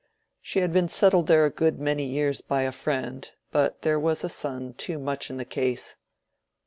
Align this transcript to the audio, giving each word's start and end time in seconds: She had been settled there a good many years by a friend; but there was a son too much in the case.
She 0.41 0.61
had 0.61 0.73
been 0.73 0.87
settled 0.87 1.27
there 1.27 1.45
a 1.45 1.51
good 1.51 1.79
many 1.79 2.05
years 2.05 2.41
by 2.41 2.63
a 2.63 2.71
friend; 2.71 3.31
but 3.51 3.83
there 3.83 3.99
was 3.99 4.23
a 4.23 4.29
son 4.29 4.73
too 4.73 4.97
much 4.97 5.29
in 5.29 5.37
the 5.37 5.45
case. 5.45 5.95